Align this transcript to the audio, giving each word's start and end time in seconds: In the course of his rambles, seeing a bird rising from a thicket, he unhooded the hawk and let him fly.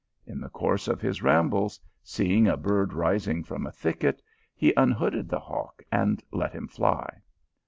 In 0.25 0.41
the 0.41 0.49
course 0.49 0.87
of 0.87 0.99
his 0.99 1.21
rambles, 1.21 1.79
seeing 2.03 2.47
a 2.47 2.57
bird 2.57 2.91
rising 2.91 3.43
from 3.43 3.67
a 3.67 3.71
thicket, 3.71 4.19
he 4.55 4.73
unhooded 4.75 5.29
the 5.29 5.37
hawk 5.39 5.83
and 5.91 6.23
let 6.31 6.53
him 6.53 6.67
fly. 6.67 7.21